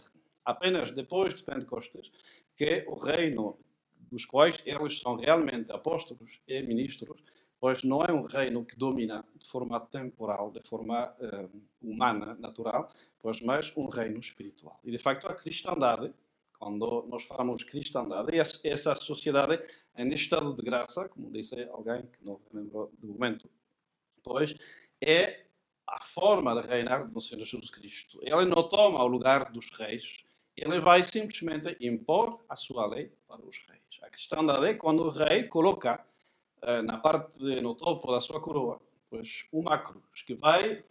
apenas 0.45 0.91
depois 0.91 1.35
de 1.35 1.43
Pentecostes, 1.43 2.13
que 2.57 2.85
o 2.87 2.95
reino 2.95 3.59
dos 4.11 4.25
quais 4.25 4.63
eles 4.65 4.99
são 5.01 5.17
realmente 5.17 5.71
apóstolos 5.73 6.41
e 6.47 6.63
ministros, 6.63 7.21
pois 7.61 7.83
não 7.83 8.03
é 8.03 8.13
um 8.13 8.23
reino 8.23 8.65
que 8.65 8.77
domina 8.77 9.25
de 9.37 9.47
forma 9.47 9.81
temporal, 9.81 10.51
de 10.51 10.61
forma 10.63 11.15
uh, 11.21 11.63
humana, 11.83 12.37
natural, 12.39 12.89
pois 13.19 13.41
mais 13.41 13.73
um 13.77 13.87
reino 13.87 14.19
espiritual. 14.19 14.81
E 14.85 14.91
de 14.91 14.99
facto 14.99 15.27
a 15.27 15.35
cristandade, 15.35 16.13
quando 16.59 17.07
nós 17.09 17.25
falamos 17.25 17.61
de 17.61 17.67
cristandade, 17.67 18.31
essa 18.65 18.95
sociedade 18.95 19.63
em 19.97 20.09
estado 20.13 20.55
de 20.55 20.63
graça, 20.63 21.09
como 21.09 21.31
disse 21.31 21.69
alguém 21.71 22.03
que 22.03 22.25
não 22.25 22.41
lembrou 22.53 22.93
do 22.99 23.09
momento, 23.09 23.51
pois 24.23 24.55
é 25.01 25.47
a 25.87 26.01
forma 26.01 26.61
de 26.61 26.69
reinar 26.69 27.09
do 27.09 27.21
Senhor 27.21 27.45
Jesus 27.45 27.71
Cristo. 27.71 28.21
Ele 28.23 28.45
não 28.45 28.69
toma 28.69 29.03
o 29.03 29.09
lugar 29.09 29.51
dos 29.51 29.71
reis, 29.71 30.25
ele 30.57 30.81
vai 30.81 31.05
simplesmente 31.05 31.77
impor 31.81 32.45
a 32.49 32.57
sua 32.57 32.87
lei 32.87 33.13
para 33.27 33.41
os 33.45 33.59
reis. 33.69 33.81
A 34.03 34.11
cristandade 34.11 34.67
é 34.67 34.75
quando 34.75 35.05
o 35.05 35.11
rei 35.11 35.45
coloca 35.45 36.05
na 36.85 36.99
parte, 36.99 37.39
de, 37.39 37.61
no 37.61 37.75
topo 37.75 38.11
da 38.13 38.21
sua 38.21 38.41
coroa, 38.41 38.81
pois 39.09 39.47
uma 39.53 39.79
cruz, 39.79 40.23
que 40.27 40.35
vai 40.35 40.85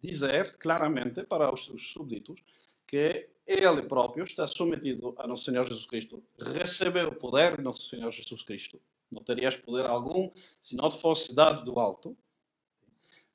dizer 0.00 0.56
claramente 0.58 1.22
para 1.22 1.52
os 1.52 1.64
seus 1.64 1.92
súbditos 1.92 2.42
que 2.86 3.28
ele 3.46 3.82
próprio 3.82 4.24
está 4.24 4.46
submetido 4.46 5.14
a 5.18 5.26
Nosso 5.26 5.44
Senhor 5.44 5.66
Jesus 5.66 5.86
Cristo, 5.86 6.22
recebeu 6.38 7.08
o 7.08 7.14
poder 7.14 7.56
de 7.56 7.62
Nosso 7.62 7.82
Senhor 7.88 8.10
Jesus 8.10 8.42
Cristo. 8.42 8.80
Não 9.10 9.22
terias 9.22 9.56
poder 9.56 9.86
algum 9.86 10.30
se 10.58 10.76
não 10.76 10.88
te 10.88 10.98
fosse 10.98 11.34
dado 11.34 11.64
do 11.64 11.78
alto, 11.78 12.16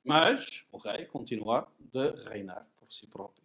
mas 0.04 0.64
o 0.72 0.78
rei 0.78 1.04
continua 1.04 1.68
de 1.78 2.10
reinar 2.30 2.66
por 2.76 2.90
si 2.92 3.06
próprio. 3.06 3.44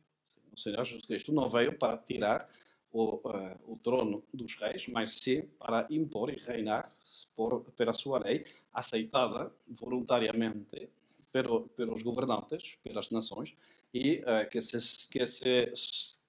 O 0.52 0.58
Senhor 0.58 0.84
Jesus 0.84 1.06
Cristo 1.06 1.34
não 1.34 1.50
veio 1.50 1.78
para 1.78 1.98
tirar 1.98 2.50
o, 2.94 3.16
uh, 3.16 3.74
o 3.74 3.78
trono 3.78 4.24
dos 4.32 4.56
reis, 4.56 4.88
mas 4.88 5.16
sim 5.16 5.42
para 5.60 5.88
impor 5.90 6.30
e 6.30 6.36
reinar 6.36 6.90
por, 7.36 7.62
pela 7.76 7.94
sua 7.94 8.20
lei, 8.20 8.46
aceitada 8.72 9.52
voluntariamente 9.68 10.90
pelo, 11.32 11.68
pelos 11.70 12.04
governantes, 12.04 12.78
pelas 12.84 13.10
nações, 13.10 13.56
e 13.92 14.22
uh, 14.22 14.48
que, 14.50 14.62
se, 14.62 15.10
que, 15.10 15.26
se, 15.26 15.72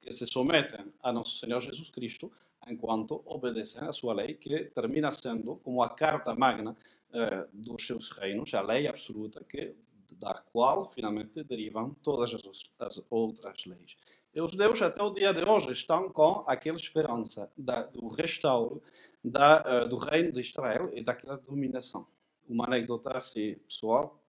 que 0.00 0.12
se 0.12 0.26
sometem 0.26 0.86
a 1.02 1.12
nosso 1.12 1.38
Senhor 1.38 1.60
Jesus 1.60 1.90
Cristo 1.90 2.32
enquanto 2.66 3.22
obedecem 3.26 3.86
à 3.86 3.92
sua 3.92 4.14
lei, 4.14 4.34
que 4.34 4.64
termina 4.64 5.12
sendo 5.12 5.56
como 5.56 5.82
a 5.82 5.90
carta 5.90 6.34
magna 6.34 6.74
uh, 7.10 7.48
dos 7.52 7.86
seus 7.86 8.10
reinos, 8.10 8.54
a 8.54 8.62
lei 8.62 8.86
absoluta 8.86 9.44
que 9.44 9.74
da 10.18 10.34
qual 10.52 10.90
finalmente 10.90 11.42
derivam 11.42 11.94
todas 12.02 12.32
as, 12.34 12.42
as 12.78 13.02
outras 13.10 13.66
leis. 13.66 13.96
Os 14.42 14.50
judeus 14.50 14.82
até 14.82 15.00
o 15.00 15.10
dia 15.10 15.32
de 15.32 15.44
hoje 15.44 15.70
estão 15.70 16.10
com 16.10 16.42
aquela 16.48 16.76
esperança 16.76 17.48
da, 17.56 17.82
do 17.86 18.08
restauro 18.08 18.82
da, 19.22 19.84
uh, 19.84 19.88
do 19.88 19.96
reino 19.96 20.32
de 20.32 20.40
Israel 20.40 20.90
e 20.92 21.00
daquela 21.00 21.36
dominação. 21.36 22.04
Uma 22.48 22.66
anedota 22.66 23.16
assim, 23.16 23.54
pessoal, 23.54 24.20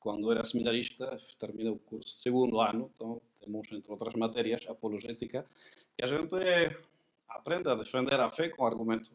quando 0.00 0.30
era 0.32 0.42
seminarista, 0.42 1.16
terminei 1.38 1.70
o 1.70 1.78
curso 1.78 2.18
segundo 2.18 2.60
ano, 2.60 2.90
então 2.92 3.22
temos, 3.38 3.70
entre 3.70 3.92
outras 3.92 4.14
matérias, 4.14 4.66
apologética, 4.68 5.46
que 5.96 6.04
a 6.04 6.08
gente 6.08 6.34
aprende 7.28 7.68
a 7.68 7.76
defender 7.76 8.18
a 8.18 8.28
fé 8.28 8.48
com 8.48 8.66
argumentos 8.66 9.12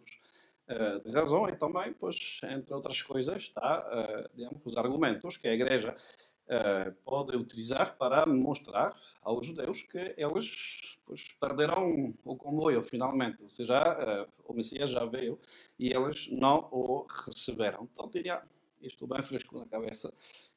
uh, 0.69 1.03
de 1.03 1.12
razão 1.12 1.50
e 1.50 1.55
também, 1.58 1.91
pois, 1.91 2.39
entre 2.43 2.74
outras 2.74 3.01
coisas, 3.01 3.36
está, 3.36 3.86
uh, 3.89 4.29
digamos, 4.34 4.62
os 4.63 4.77
argumentos 4.77 5.36
que 5.36 5.50
a 5.50 5.53
Igreja 5.53 5.93
uh, 6.50 6.91
pode 7.03 7.36
utilizar 7.36 7.98
para 7.98 8.25
mostrar 8.25 8.98
aos 9.22 9.46
judeus 9.46 9.84
que 9.84 10.15
eles 10.18 10.98
pois, 11.06 11.32
perderam 11.39 12.13
o 12.24 12.36
comboio, 12.36 12.84
finalmente. 12.84 13.41
Ou 13.41 13.50
seja, 13.50 14.27
o 14.46 14.53
Messias 14.53 14.89
já 14.89 15.06
veio 15.06 15.39
e 15.77 15.89
eles 15.89 16.27
não 16.32 16.68
o 16.72 17.06
receberam. 17.25 17.88
Então, 17.91 18.10
tinha 18.10 18.41
isto 18.82 19.06
bem 19.08 19.22
fresco 19.22 19.58
na 19.58 19.65
cabeça 19.65 20.13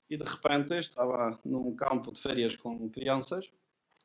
e 0.09 0.17
de 0.17 0.25
repente 0.25 0.75
estava 0.75 1.39
num 1.45 1.75
campo 1.75 2.13
de 2.13 2.21
férias 2.21 2.55
com 2.57 2.89
crianças, 2.91 3.51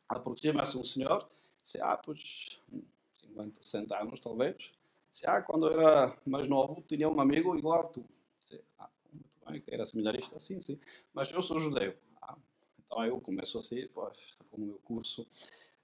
aproxima-se 0.08 0.78
um 0.78 0.84
senhor, 0.84 1.28
disse, 1.62 1.80
ah, 1.82 1.98
pois, 1.98 2.62
50, 3.22 3.62
60 3.62 4.02
anos 4.02 4.20
talvez, 4.22 4.72
disse, 5.12 5.28
ah, 5.28 5.42
quando 5.42 5.68
eu 5.68 5.82
era 5.82 6.18
mais 6.26 6.48
novo 6.48 6.82
tinha 6.88 7.10
um 7.10 7.20
amigo 7.20 7.58
igual 7.58 7.82
a 7.82 7.88
tu. 7.90 8.06
Disse, 8.40 8.64
ah, 8.80 8.90
era 9.68 9.86
seminarista, 9.86 10.40
sim, 10.40 10.60
sim, 10.60 10.80
mas 11.14 11.32
eu 11.32 11.42
sou 11.42 11.60
judeu. 11.60 11.96
Ah, 12.22 12.38
então 12.84 13.06
eu 13.06 13.20
começo 13.20 13.58
assim, 13.58 13.88
pois, 13.94 14.38
com 14.50 14.58
o 14.58 14.66
meu 14.66 14.80
curso 14.84 15.28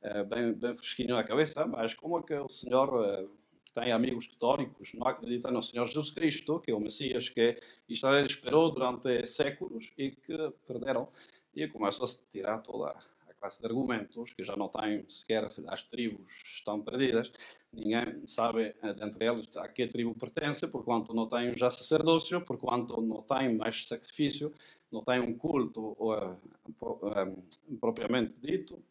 é, 0.02 0.24
bem, 0.24 0.54
bem 0.54 0.76
fresquinho 0.76 1.16
na 1.16 1.24
cabeça, 1.24 1.66
mas 1.66 1.94
como 1.94 2.20
é 2.20 2.24
que 2.24 2.34
o 2.34 2.50
senhor... 2.50 3.06
É, 3.06 3.44
tem 3.74 3.92
amigos 3.92 4.28
católicos, 4.28 4.94
não 4.94 5.08
acreditam 5.08 5.52
no 5.52 5.62
Senhor 5.62 5.86
Jesus 5.86 6.12
Cristo, 6.12 6.60
que 6.60 6.70
é 6.70 6.76
o 6.76 6.80
Messias 6.80 7.28
que 7.28 7.58
Israel 7.90 8.24
esperou 8.24 8.72
durante 8.72 9.26
séculos 9.26 9.92
e 9.98 10.12
que 10.12 10.38
perderam. 10.68 11.10
E 11.56 11.68
começam 11.68 12.04
a 12.04 12.08
se 12.08 12.24
tirar 12.30 12.60
toda 12.60 12.90
a 12.90 13.02
classe 13.44 13.60
de 13.60 13.68
argumentos, 13.68 14.34
que 14.34 14.42
já 14.42 14.56
não 14.56 14.70
têm 14.70 15.04
sequer 15.10 15.50
as 15.68 15.84
tribos 15.84 16.30
estão 16.46 16.82
perdidas, 16.82 17.30
ninguém 17.74 18.26
sabe 18.26 18.74
eh, 18.82 18.94
dentre 18.94 19.26
eles 19.26 19.58
a 19.58 19.68
que 19.68 19.86
tribo 19.86 20.16
pertence, 20.16 20.66
porquanto 20.68 21.14
não 21.14 21.28
tem 21.28 21.56
já 21.58 21.70
sacerdócio, 21.70 22.40
porquanto 22.46 23.02
não 23.02 23.22
tem 23.22 23.58
mais 23.58 23.86
sacrifício, 23.86 24.54
não 24.90 25.04
tem 25.04 25.20
um 25.20 25.38
culto 25.38 25.96
uh, 26.00 26.40
uh, 26.82 27.78
propriamente 27.80 28.34
dito. 28.40 28.82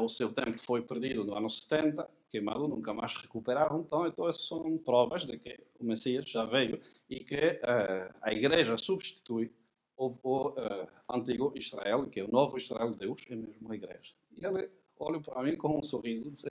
O 0.00 0.08
seu 0.08 0.32
tempo 0.32 0.56
foi 0.60 0.82
perdido 0.82 1.24
no 1.24 1.34
ano 1.34 1.50
70, 1.50 2.08
queimado, 2.30 2.68
nunca 2.68 2.94
mais 2.94 3.16
recuperaram. 3.16 3.80
Então, 3.80 4.06
então 4.06 4.30
são 4.30 4.78
provas 4.78 5.24
de 5.24 5.36
que 5.36 5.52
o 5.80 5.84
Messias 5.84 6.26
já 6.28 6.44
veio 6.44 6.78
e 7.10 7.18
que 7.18 7.34
uh, 7.34 8.14
a 8.22 8.32
igreja 8.32 8.78
substitui 8.78 9.50
o, 9.96 10.08
uh, 10.08 10.86
antigo 11.10 11.52
Israel, 11.56 12.06
que 12.06 12.20
é 12.20 12.24
o 12.24 12.30
novo 12.30 12.56
Israel 12.56 12.90
de 12.92 12.98
Deus, 12.98 13.22
é 13.28 13.36
mesmo 13.36 13.70
a 13.70 13.74
igreja. 13.74 14.12
E 14.36 14.44
ele 14.44 14.70
olha 14.98 15.20
para 15.20 15.42
mim 15.42 15.56
com 15.56 15.78
um 15.78 15.82
sorriso 15.82 16.28
e 16.28 16.30
diz: 16.30 16.44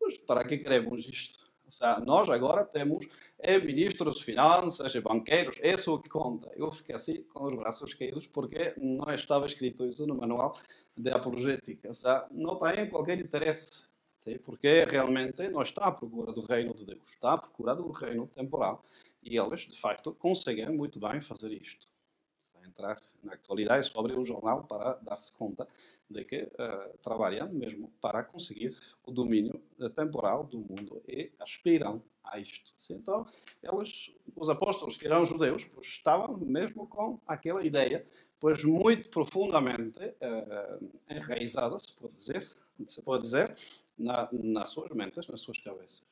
Mas 0.00 0.18
para 0.18 0.44
que 0.44 0.58
queremos 0.58 1.06
isto? 1.06 1.44
Ou 1.64 1.70
seja, 1.70 1.98
nós 2.00 2.28
agora 2.28 2.64
temos 2.64 3.06
é, 3.38 3.58
ministros 3.58 4.16
de 4.16 4.24
finanças, 4.24 4.94
e 4.94 5.00
banqueiros, 5.00 5.56
isso 5.62 5.90
é 5.90 5.94
o 5.94 5.98
que 5.98 6.10
conta. 6.10 6.50
Eu 6.54 6.70
fiquei 6.70 6.94
assim 6.94 7.22
com 7.22 7.46
os 7.46 7.56
braços 7.56 7.94
caídos 7.94 8.26
porque 8.26 8.74
não 8.76 9.12
estava 9.14 9.46
escrito 9.46 9.86
isso 9.86 10.06
no 10.06 10.16
manual 10.16 10.52
de 10.96 11.10
apologética. 11.10 11.88
Ou 11.88 11.94
seja, 11.94 12.28
não 12.30 12.58
tem 12.58 12.88
qualquer 12.88 13.18
interesse 13.18 13.86
Sim, 14.24 14.38
porque 14.38 14.84
realmente 14.84 15.46
não 15.50 15.60
está 15.60 15.84
à 15.84 15.92
procura 15.92 16.32
do 16.32 16.40
reino 16.40 16.72
de 16.74 16.86
Deus, 16.86 17.10
está 17.10 17.34
à 17.34 17.38
procura 17.38 17.76
do 17.76 17.90
reino 17.90 18.26
temporal. 18.26 18.80
E 19.22 19.36
eles, 19.36 19.60
de 19.60 19.78
facto, 19.78 20.14
conseguem 20.14 20.70
muito 20.70 20.98
bem 20.98 21.20
fazer 21.20 21.52
isto. 21.52 21.86
Entrar 22.66 23.00
na 23.22 23.34
atualidade, 23.34 23.86
só 23.86 24.00
abrir 24.00 24.18
o 24.18 24.24
jornal 24.24 24.64
para 24.64 24.94
dar-se 25.02 25.32
conta 25.32 25.66
de 26.08 26.24
que 26.24 26.42
uh, 26.42 26.98
trabalham 27.02 27.52
mesmo 27.52 27.92
para 28.00 28.22
conseguir 28.22 28.76
o 29.04 29.12
domínio 29.12 29.60
temporal 29.94 30.44
do 30.44 30.58
mundo 30.58 31.02
e 31.06 31.30
aspiram 31.38 32.02
a 32.24 32.38
isto. 32.38 32.72
Então, 32.90 33.26
eles, 33.62 34.10
os 34.34 34.48
apóstolos 34.48 34.96
que 34.96 35.06
eram 35.06 35.24
judeus, 35.24 35.64
pois, 35.64 35.86
estavam 35.86 36.36
mesmo 36.38 36.86
com 36.86 37.20
aquela 37.26 37.64
ideia, 37.64 38.04
pois 38.40 38.64
muito 38.64 39.10
profundamente 39.10 40.00
uh, 40.00 40.90
enraizada, 41.08 41.78
se 41.78 41.92
pode 41.92 42.14
dizer, 42.14 42.48
se 42.86 43.02
pode 43.02 43.22
dizer 43.22 43.56
na, 43.98 44.28
nas 44.32 44.70
suas 44.70 44.90
mentes, 44.90 45.26
nas 45.28 45.40
suas 45.40 45.58
cabeças. 45.58 46.04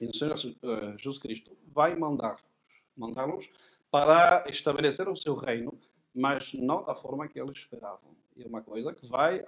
E 0.00 0.06
o 0.06 0.14
Senhor 0.14 0.34
uh, 0.34 0.98
Jesus 0.98 1.18
Cristo 1.18 1.56
vai 1.66 1.94
mandá-los, 1.96 2.42
mandá-los 2.96 3.50
para 3.90 4.44
estabelecer 4.48 5.08
o 5.08 5.16
seu 5.16 5.34
reino, 5.34 5.78
mas 6.14 6.52
não 6.54 6.82
da 6.82 6.94
forma 6.94 7.28
que 7.28 7.40
eles 7.40 7.58
esperavam. 7.58 8.16
E 8.36 8.42
é 8.42 8.46
uma 8.46 8.62
coisa 8.62 8.92
que 8.92 9.06
vai 9.06 9.44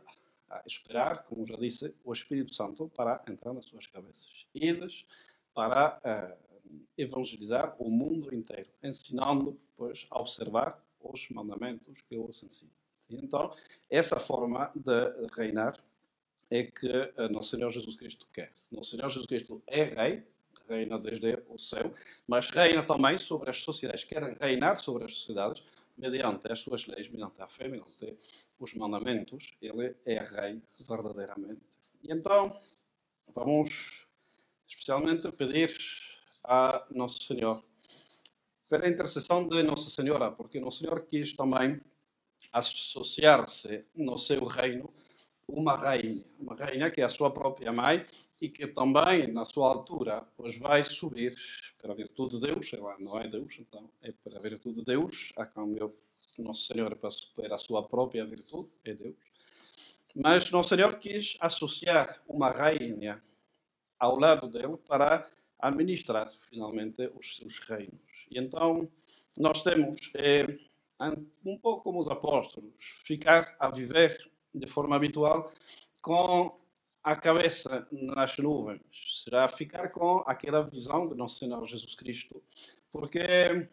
esperar, 0.66 1.24
como 1.24 1.46
já 1.46 1.56
disse, 1.56 1.94
o 2.04 2.12
Espírito 2.12 2.54
Santo 2.54 2.90
para 2.94 3.22
entrar 3.28 3.52
nas 3.52 3.66
suas 3.66 3.86
cabeças. 3.86 4.46
Ides 4.54 5.06
para 5.54 5.98
uh, 5.98 6.60
evangelizar 6.96 7.74
o 7.78 7.90
mundo 7.90 8.34
inteiro, 8.34 8.68
ensinando, 8.82 9.58
pois, 9.76 10.06
a 10.10 10.20
observar 10.20 10.82
os 11.00 11.28
mandamentos 11.30 12.02
que 12.02 12.14
eu 12.14 12.24
os 12.24 12.42
ensino. 12.42 12.70
Então, 13.08 13.52
essa 13.88 14.20
forma 14.20 14.70
de 14.74 15.26
reinar 15.34 15.76
é 16.50 16.64
que 16.64 17.12
Nosso 17.30 17.56
Senhor 17.56 17.70
Jesus 17.70 17.96
Cristo 17.96 18.26
quer. 18.32 18.52
Nosso 18.70 18.90
Senhor 18.90 19.08
Jesus 19.08 19.26
Cristo 19.26 19.62
é 19.66 19.84
Rei, 19.84 20.24
reina 20.70 20.98
desde 20.98 21.42
o 21.48 21.58
céu, 21.58 21.92
mas 22.26 22.48
reina 22.50 22.82
também 22.84 23.18
sobre 23.18 23.50
as 23.50 23.60
sociedades, 23.60 24.04
quer 24.04 24.22
reinar 24.40 24.78
sobre 24.78 25.04
as 25.04 25.14
sociedades 25.14 25.62
mediante 25.98 26.50
as 26.50 26.60
suas 26.60 26.86
leis, 26.86 27.08
mediante 27.08 27.42
a 27.42 27.48
fé, 27.48 27.68
mediante 27.68 28.16
os 28.58 28.74
mandamentos, 28.74 29.54
ele 29.60 29.94
é 30.06 30.18
rei 30.18 30.62
verdadeiramente. 30.88 31.60
E 32.02 32.12
então, 32.12 32.56
vamos 33.34 34.06
especialmente 34.66 35.30
pedir 35.32 35.76
a 36.44 36.86
Nosso 36.90 37.22
Senhor, 37.22 37.62
pela 38.68 38.88
intercessão 38.88 39.46
de 39.46 39.62
Nossa 39.62 39.90
Senhora, 39.90 40.30
porque 40.30 40.60
Nosso 40.60 40.78
Senhor 40.78 41.04
quis 41.06 41.32
também 41.34 41.80
associar-se 42.52 43.84
no 43.94 44.16
seu 44.16 44.44
reino 44.44 44.88
uma 45.46 45.76
rainha, 45.76 46.24
uma 46.38 46.54
rainha 46.54 46.90
que 46.90 47.00
é 47.00 47.04
a 47.04 47.08
sua 47.08 47.30
própria 47.30 47.72
mãe 47.72 48.06
e 48.40 48.48
que 48.48 48.66
também, 48.66 49.26
na 49.26 49.44
sua 49.44 49.68
altura, 49.68 50.26
pois 50.36 50.56
vai 50.56 50.82
subir 50.82 51.36
pela 51.80 51.94
virtude 51.94 52.38
de 52.38 52.46
Deus, 52.46 52.72
ela 52.72 52.96
não 52.98 53.18
é 53.18 53.28
Deus, 53.28 53.56
então 53.58 53.90
é 54.00 54.12
pela 54.12 54.40
virtude 54.40 54.78
de 54.78 54.84
Deus, 54.84 55.32
a 55.36 55.44
câmbio 55.44 55.94
Nosso 56.38 56.62
Senhor 56.62 56.96
para 56.96 57.54
a 57.54 57.58
sua 57.58 57.82
própria 57.82 58.24
virtude, 58.24 58.70
é 58.84 58.94
Deus. 58.94 59.16
Mas 60.14 60.50
Nosso 60.50 60.70
Senhor 60.70 60.98
quis 60.98 61.36
associar 61.38 62.20
uma 62.26 62.50
rainha 62.50 63.22
ao 63.98 64.18
lado 64.18 64.48
dele 64.48 64.78
para 64.88 65.26
administrar 65.58 66.30
finalmente 66.48 67.10
os 67.14 67.36
seus 67.36 67.58
reinos. 67.58 68.26
E 68.30 68.38
então 68.38 68.88
nós 69.36 69.62
temos, 69.62 70.10
é, 70.14 70.46
um 71.44 71.58
pouco 71.58 71.82
como 71.82 71.98
os 71.98 72.08
apóstolos, 72.08 72.72
ficar 73.04 73.54
a 73.58 73.70
viver 73.70 74.30
de 74.54 74.66
forma 74.66 74.96
habitual 74.96 75.52
com 76.00 76.58
a 77.02 77.16
cabeça 77.16 77.88
nas 77.90 78.36
nuvens. 78.38 78.82
Será 79.24 79.48
ficar 79.48 79.88
com 79.88 80.22
aquela 80.26 80.62
visão 80.62 81.08
de 81.08 81.14
Nosso 81.14 81.38
Senhor 81.38 81.66
Jesus 81.66 81.94
Cristo. 81.94 82.42
Porque 82.92 83.68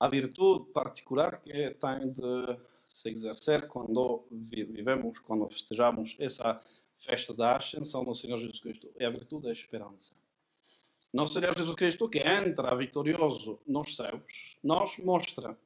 a 0.00 0.08
virtude 0.08 0.70
particular 0.72 1.40
que 1.40 1.70
tem 1.70 2.12
de 2.12 2.58
se 2.86 3.10
exercer 3.10 3.68
quando 3.68 4.26
vivemos, 4.30 5.18
quando 5.18 5.48
festejamos 5.48 6.16
essa 6.18 6.60
festa 6.96 7.34
da 7.34 7.56
ascensão 7.56 8.04
do 8.04 8.14
Senhor 8.14 8.38
Jesus 8.38 8.60
Cristo 8.60 8.90
é 8.96 9.06
a 9.06 9.10
virtude 9.10 9.46
da 9.46 9.52
esperança. 9.52 10.14
Nosso 11.12 11.34
Senhor 11.34 11.56
Jesus 11.56 11.74
Cristo, 11.74 12.08
que 12.08 12.18
entra 12.18 12.76
vitorioso 12.76 13.58
nos 13.66 13.96
céus, 13.96 14.56
nos 14.62 14.98
mostra 14.98 15.58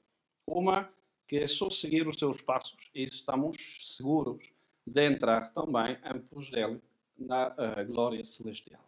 uma 0.46 0.88
que 1.26 1.36
é 1.38 1.46
só 1.46 1.70
seguir 1.70 2.06
os 2.06 2.18
seus 2.18 2.40
passos 2.40 2.90
e 2.94 3.04
estamos 3.04 3.56
seguros 3.96 4.51
de 4.86 5.06
entrar 5.06 5.52
também 5.52 5.98
em 6.04 6.20
pos 6.20 6.50
dele 6.50 6.80
na 7.18 7.48
uh, 7.48 7.86
glória 7.86 8.22
celestial. 8.24 8.82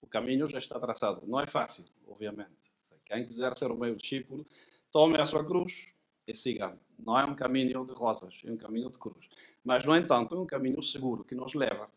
O 0.00 0.06
caminho 0.06 0.48
já 0.48 0.58
está 0.58 0.78
traçado. 0.78 1.26
Não 1.26 1.40
é 1.40 1.46
fácil, 1.46 1.84
obviamente. 2.06 2.60
Quem 3.04 3.26
quiser 3.26 3.56
ser 3.56 3.70
o 3.70 3.76
meu 3.76 3.96
discípulo, 3.96 4.46
tome 4.90 5.18
a 5.18 5.26
sua 5.26 5.44
cruz 5.44 5.92
e 6.26 6.34
siga-me. 6.34 6.78
Não 6.98 7.18
é 7.18 7.24
um 7.24 7.34
caminho 7.34 7.84
de 7.84 7.92
rosas, 7.92 8.40
é 8.44 8.50
um 8.50 8.56
caminho 8.56 8.88
de 8.88 8.98
cruz. 8.98 9.28
Mas, 9.64 9.84
no 9.84 9.96
entanto, 9.96 10.36
é 10.36 10.38
um 10.38 10.46
caminho 10.46 10.80
seguro 10.80 11.24
que 11.24 11.34
nos 11.34 11.54
leva, 11.54 11.90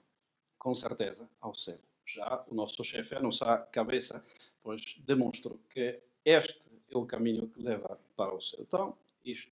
com 0.57 0.73
certeza, 0.73 1.29
ao 1.39 1.53
céu. 1.53 1.77
Já 2.05 2.43
o 2.47 2.55
nosso 2.55 2.83
chefe, 2.83 3.15
a 3.15 3.21
nossa 3.21 3.57
cabeça, 3.71 4.23
pois 4.61 4.95
demonstra 5.05 5.53
que 5.69 6.01
este 6.25 6.67
é 6.89 6.97
o 6.97 7.05
caminho 7.05 7.47
que 7.47 7.61
leva 7.61 7.99
para 8.15 8.33
o 8.33 8.41
céu. 8.41 8.59
Então, 8.61 8.97
isto. 9.25 9.51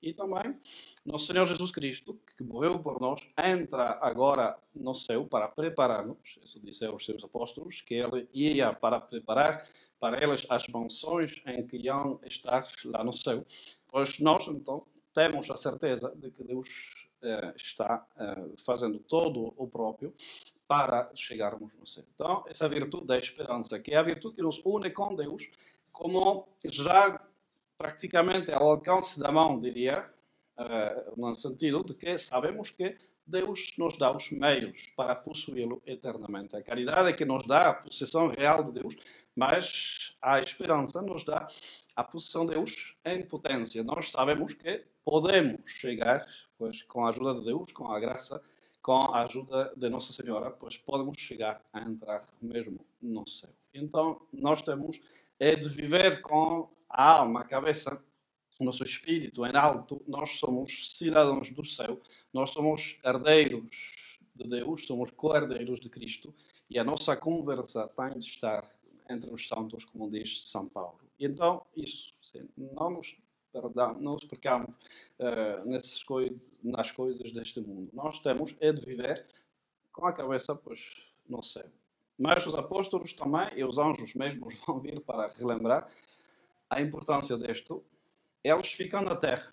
E 0.00 0.12
também, 0.12 0.58
nosso 1.04 1.26
Senhor 1.26 1.46
Jesus 1.46 1.70
Cristo, 1.70 2.18
que 2.36 2.42
morreu 2.42 2.78
por 2.78 3.00
nós, 3.00 3.20
entra 3.38 3.98
agora 4.00 4.58
no 4.74 4.94
céu 4.94 5.26
para 5.26 5.48
preparar-nos, 5.48 6.38
isso 6.42 6.60
disse 6.60 6.84
aos 6.84 7.04
seus 7.04 7.22
apóstolos, 7.24 7.82
que 7.82 7.94
ele 7.94 8.28
ia 8.32 8.72
para 8.72 9.00
preparar 9.00 9.66
para 9.98 10.22
eles 10.22 10.46
as 10.50 10.66
mansões 10.68 11.40
em 11.46 11.66
que 11.66 11.76
iam 11.76 12.20
estar 12.24 12.68
lá 12.84 13.04
no 13.04 13.12
céu. 13.12 13.46
Pois 13.88 14.18
nós, 14.18 14.48
então, 14.48 14.84
temos 15.14 15.50
a 15.50 15.56
certeza 15.56 16.12
de 16.16 16.30
que 16.30 16.42
Deus 16.42 17.08
eh, 17.22 17.54
está 17.54 18.04
eh, 18.18 18.50
fazendo 18.64 18.98
todo 18.98 19.54
o 19.56 19.68
próprio 19.68 20.12
para 20.66 21.10
chegarmos 21.14 21.74
no 21.76 21.86
céu. 21.86 22.04
Então, 22.14 22.44
essa 22.48 22.68
virtude 22.68 23.06
da 23.06 23.18
esperança, 23.18 23.78
que 23.78 23.92
é 23.92 23.96
a 23.96 24.02
virtude 24.02 24.34
que 24.34 24.42
nos 24.42 24.60
une 24.64 24.90
com 24.90 25.14
Deus, 25.14 25.48
como 25.92 26.48
já 26.64 27.20
praticamente 27.82 28.52
ao 28.52 28.70
alcance 28.70 29.18
da 29.18 29.32
mão, 29.32 29.60
diria, 29.60 30.08
uh, 30.56 31.20
no 31.20 31.34
sentido 31.34 31.82
de 31.82 31.94
que 31.94 32.16
sabemos 32.16 32.70
que 32.70 32.94
Deus 33.26 33.74
nos 33.76 33.98
dá 33.98 34.14
os 34.14 34.30
meios 34.30 34.86
para 34.96 35.16
possuí-lo 35.16 35.82
eternamente. 35.84 36.54
A 36.54 36.62
caridade 36.62 37.08
é 37.08 37.12
que 37.12 37.24
nos 37.24 37.44
dá 37.44 37.70
a 37.70 37.74
possessão 37.74 38.28
real 38.28 38.62
de 38.62 38.80
Deus, 38.80 38.94
mas 39.34 40.16
a 40.22 40.38
esperança 40.38 41.02
nos 41.02 41.24
dá 41.24 41.48
a 41.96 42.04
possessão 42.04 42.46
de 42.46 42.54
Deus 42.54 42.96
em 43.04 43.26
potência. 43.26 43.82
Nós 43.82 44.12
sabemos 44.12 44.54
que 44.54 44.84
podemos 45.04 45.68
chegar, 45.68 46.24
pois 46.56 46.82
com 46.82 47.04
a 47.04 47.08
ajuda 47.08 47.34
de 47.34 47.46
Deus, 47.46 47.72
com 47.72 47.90
a 47.90 47.98
graça, 47.98 48.40
com 48.80 48.92
a 48.92 49.24
ajuda 49.24 49.72
de 49.76 49.88
Nossa 49.88 50.12
Senhora, 50.12 50.52
pois 50.52 50.76
podemos 50.76 51.20
chegar 51.20 51.60
a 51.72 51.80
entrar 51.80 52.24
mesmo 52.40 52.78
no 53.00 53.26
céu. 53.26 53.50
Então, 53.74 54.20
nós 54.32 54.62
temos 54.62 55.00
é 55.42 55.56
de 55.56 55.68
viver 55.68 56.22
com 56.22 56.70
a 56.92 57.10
alma, 57.10 57.40
a 57.40 57.44
cabeça, 57.44 58.02
o 58.60 58.64
nosso 58.64 58.84
espírito 58.84 59.44
em 59.46 59.56
alto, 59.56 60.02
nós 60.06 60.36
somos 60.36 60.90
cidadãos 60.96 61.50
do 61.50 61.64
céu, 61.64 62.00
nós 62.32 62.50
somos 62.50 62.98
herdeiros 63.04 64.18
de 64.34 64.48
Deus, 64.48 64.86
somos 64.86 65.10
co-herdeiros 65.10 65.80
de 65.80 65.88
Cristo 65.88 66.34
e 66.68 66.78
a 66.78 66.84
nossa 66.84 67.16
conversa 67.16 67.88
tem 67.88 68.18
de 68.18 68.26
estar 68.26 68.64
entre 69.08 69.30
os 69.32 69.48
santos, 69.48 69.84
como 69.84 70.08
diz 70.08 70.44
São 70.48 70.68
Paulo. 70.68 71.00
E 71.18 71.26
então, 71.26 71.64
isso, 71.76 72.14
sim, 72.20 72.48
não 72.56 72.90
nos 72.90 73.16
perdão, 73.52 73.94
não 73.94 74.12
nos 74.12 74.24
percamos 74.24 74.74
uh, 75.18 75.68
nessas 75.68 76.02
coisas, 76.02 76.50
nas 76.62 76.90
coisas 76.90 77.32
deste 77.32 77.60
mundo. 77.60 77.90
Nós 77.92 78.18
temos 78.18 78.54
é 78.60 78.72
de 78.72 78.84
viver 78.84 79.26
com 79.92 80.06
a 80.06 80.12
cabeça 80.12 80.54
pois, 80.54 80.94
no 81.28 81.42
céu. 81.42 81.68
Mas 82.18 82.46
os 82.46 82.54
apóstolos 82.54 83.12
também, 83.12 83.48
e 83.54 83.64
os 83.64 83.78
anjos 83.78 84.14
mesmos 84.14 84.54
vão 84.66 84.80
vir 84.80 85.00
para 85.00 85.28
relembrar, 85.28 85.86
a 86.72 86.80
importância 86.80 87.36
disto, 87.36 87.84
eles 88.42 88.72
ficam 88.72 89.02
na 89.02 89.14
terra. 89.14 89.52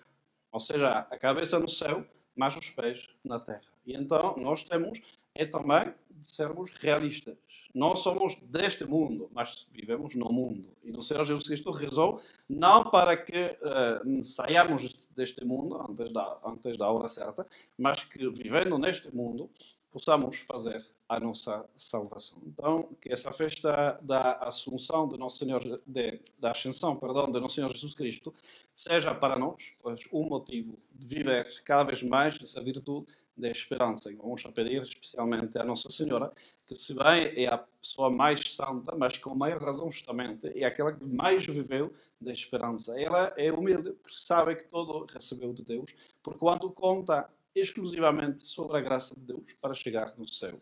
Ou 0.50 0.60
seja, 0.60 1.06
a 1.10 1.18
cabeça 1.18 1.58
no 1.58 1.68
céu, 1.68 2.04
mas 2.34 2.56
os 2.56 2.70
pés 2.70 3.08
na 3.24 3.38
terra. 3.38 3.70
E 3.86 3.94
então 3.94 4.36
nós 4.36 4.64
temos 4.64 5.00
é 5.34 5.46
também 5.46 5.94
de 6.10 6.26
sermos 6.26 6.70
realistas. 6.80 7.36
Nós 7.74 8.00
somos 8.00 8.34
deste 8.42 8.84
mundo, 8.84 9.30
mas 9.32 9.66
vivemos 9.70 10.14
no 10.14 10.30
mundo. 10.30 10.68
E 10.82 10.90
o 10.90 11.00
Senhor 11.00 11.24
Jesus 11.24 11.46
Cristo 11.46 11.70
rezou 11.70 12.20
não 12.48 12.90
para 12.90 13.16
que 13.16 13.56
uh, 13.62 14.22
saiamos 14.22 15.06
deste 15.14 15.44
mundo 15.44 15.80
antes 15.80 16.12
da, 16.12 16.40
antes 16.44 16.76
da 16.76 16.90
hora 16.90 17.08
certa, 17.08 17.46
mas 17.78 18.04
que 18.04 18.28
vivendo 18.30 18.76
neste 18.76 19.14
mundo 19.14 19.48
possamos 19.90 20.38
fazer 20.38 20.84
a 21.08 21.18
nossa 21.18 21.68
salvação. 21.74 22.38
Então, 22.46 22.88
que 23.00 23.12
essa 23.12 23.32
festa 23.32 23.98
da 24.00 24.34
Assunção 24.34 25.08
de 25.08 25.18
Nosso 25.18 25.38
Senhor, 25.38 25.60
de, 25.84 26.20
da 26.38 26.52
Ascensão, 26.52 26.94
perdão, 26.94 27.28
de 27.28 27.40
Nosso 27.40 27.56
Senhor 27.56 27.72
Jesus 27.72 27.94
Cristo, 27.94 28.32
seja 28.72 29.12
para 29.12 29.36
nós, 29.36 29.72
pois, 29.82 30.00
um 30.12 30.28
motivo 30.28 30.78
de 30.94 31.16
viver 31.16 31.62
cada 31.64 31.82
vez 31.82 32.00
mais 32.04 32.38
essa 32.40 32.62
virtude 32.62 33.08
da 33.36 33.50
esperança. 33.50 34.12
E 34.12 34.14
vamos 34.14 34.46
a 34.46 34.52
pedir 34.52 34.82
especialmente 34.82 35.58
à 35.58 35.64
Nossa 35.64 35.90
Senhora, 35.90 36.32
que 36.64 36.76
se 36.76 36.94
bem 36.94 37.32
é 37.34 37.46
a 37.46 37.58
pessoa 37.58 38.08
mais 38.08 38.38
santa, 38.54 38.94
mas 38.94 39.18
com 39.18 39.34
maior 39.34 39.60
razão 39.60 39.90
justamente, 39.90 40.52
é 40.54 40.64
aquela 40.64 40.92
que 40.92 41.04
mais 41.04 41.44
viveu 41.44 41.92
da 42.20 42.30
esperança. 42.30 42.96
Ela 43.00 43.32
é 43.36 43.50
humilde, 43.50 43.90
porque 43.94 44.16
sabe 44.16 44.54
que 44.54 44.64
todo 44.64 45.06
recebeu 45.12 45.52
de 45.52 45.64
Deus, 45.64 45.92
por 46.22 46.38
quanto 46.38 46.70
conta 46.70 47.28
exclusivamente 47.54 48.46
sobre 48.46 48.76
a 48.78 48.80
graça 48.80 49.14
de 49.14 49.22
Deus 49.22 49.52
para 49.60 49.74
chegar 49.74 50.16
no 50.16 50.28
céu 50.28 50.60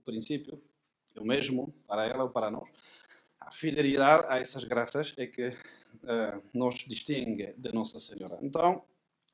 o 0.00 0.02
princípio 0.02 0.60
é 1.14 1.20
o 1.20 1.24
mesmo 1.24 1.74
para 1.86 2.06
ela 2.06 2.24
ou 2.24 2.30
para 2.30 2.50
nós. 2.50 2.68
A 3.38 3.50
fidelidade 3.50 4.26
a 4.28 4.38
essas 4.38 4.64
graças 4.64 5.14
é 5.16 5.26
que 5.26 5.48
uh, 5.48 6.42
nos 6.54 6.76
distingue 6.86 7.54
de 7.56 7.72
Nossa 7.72 7.98
Senhora. 7.98 8.38
Então, 8.42 8.84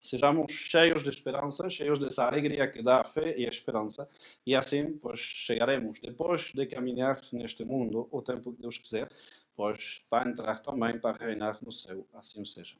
sejamos 0.02 0.52
cheios 0.52 1.02
de 1.02 1.10
esperança, 1.10 1.68
cheios 1.68 1.98
dessa 1.98 2.24
alegria 2.24 2.68
que 2.68 2.82
dá 2.82 3.00
a 3.00 3.04
fé 3.04 3.36
e 3.36 3.44
a 3.44 3.48
esperança, 3.48 4.08
e 4.46 4.54
assim, 4.54 4.96
pois, 4.98 5.20
chegaremos, 5.20 5.98
depois 6.00 6.52
de 6.54 6.66
caminhar 6.66 7.20
neste 7.32 7.64
mundo, 7.64 8.08
o 8.10 8.22
tempo 8.22 8.52
que 8.52 8.62
Deus 8.62 8.78
quiser, 8.78 9.08
pois, 9.54 10.02
para 10.08 10.28
entrar 10.28 10.60
também 10.60 10.98
para 10.98 11.18
reinar 11.18 11.58
no 11.62 11.72
céu, 11.72 12.06
assim 12.14 12.44
seja. 12.44 12.76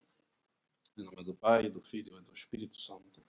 Em 0.97 1.05
nome 1.05 1.25
do 1.25 1.35
Pai, 1.35 1.69
do 1.69 1.83
Filho 1.83 2.17
e 2.19 2.23
do 2.23 2.33
Espírito 2.33 2.79
Santo. 2.79 3.26